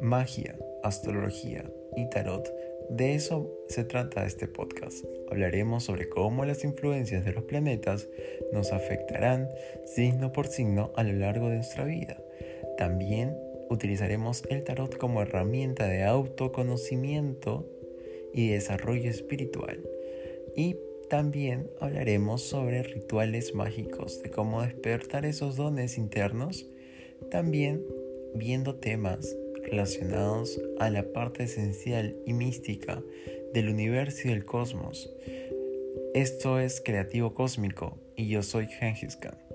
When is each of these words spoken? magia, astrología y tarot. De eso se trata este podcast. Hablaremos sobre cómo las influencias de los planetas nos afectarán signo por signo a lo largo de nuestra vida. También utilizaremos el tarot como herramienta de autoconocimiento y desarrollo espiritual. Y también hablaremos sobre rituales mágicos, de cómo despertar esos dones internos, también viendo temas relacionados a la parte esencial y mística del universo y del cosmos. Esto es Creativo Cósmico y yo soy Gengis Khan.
magia, 0.00 0.58
astrología 0.82 1.70
y 1.96 2.08
tarot. 2.10 2.48
De 2.90 3.14
eso 3.14 3.54
se 3.68 3.84
trata 3.84 4.26
este 4.26 4.48
podcast. 4.48 5.04
Hablaremos 5.30 5.84
sobre 5.84 6.08
cómo 6.08 6.44
las 6.44 6.64
influencias 6.64 7.24
de 7.24 7.32
los 7.32 7.44
planetas 7.44 8.08
nos 8.52 8.72
afectarán 8.72 9.48
signo 9.84 10.32
por 10.32 10.48
signo 10.48 10.92
a 10.96 11.04
lo 11.04 11.12
largo 11.12 11.48
de 11.48 11.56
nuestra 11.56 11.84
vida. 11.84 12.20
También 12.76 13.36
utilizaremos 13.68 14.42
el 14.50 14.64
tarot 14.64 14.96
como 14.96 15.22
herramienta 15.22 15.86
de 15.86 16.02
autoconocimiento 16.02 17.70
y 18.34 18.48
desarrollo 18.48 19.08
espiritual. 19.08 19.78
Y 20.56 20.76
también 21.08 21.70
hablaremos 21.80 22.42
sobre 22.42 22.82
rituales 22.82 23.54
mágicos, 23.54 24.22
de 24.22 24.30
cómo 24.30 24.62
despertar 24.62 25.26
esos 25.26 25.56
dones 25.56 25.98
internos, 25.98 26.68
también 27.30 27.84
viendo 28.34 28.76
temas 28.76 29.36
relacionados 29.70 30.60
a 30.78 30.90
la 30.90 31.12
parte 31.12 31.44
esencial 31.44 32.16
y 32.26 32.32
mística 32.32 33.02
del 33.54 33.68
universo 33.68 34.28
y 34.28 34.30
del 34.30 34.44
cosmos. 34.44 35.10
Esto 36.14 36.58
es 36.58 36.80
Creativo 36.80 37.34
Cósmico 37.34 37.98
y 38.16 38.28
yo 38.28 38.42
soy 38.42 38.66
Gengis 38.66 39.16
Khan. 39.16 39.49